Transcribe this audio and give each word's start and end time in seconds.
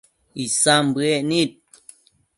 Isan 0.43 0.85
bëec 0.95 1.21
nid 1.29 1.51